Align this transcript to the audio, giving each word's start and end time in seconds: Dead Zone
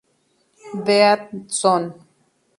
Dead 0.83 1.45
Zone 1.53 1.93